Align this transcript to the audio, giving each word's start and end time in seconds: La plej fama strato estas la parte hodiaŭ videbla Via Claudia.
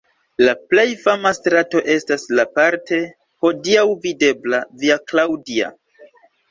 La 0.45 0.53
plej 0.69 0.85
fama 1.01 1.33
strato 1.39 1.83
estas 1.97 2.25
la 2.39 2.47
parte 2.57 2.99
hodiaŭ 3.47 3.87
videbla 4.09 4.67
Via 4.83 5.03
Claudia. 5.13 5.75